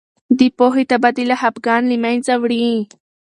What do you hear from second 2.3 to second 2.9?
وړي.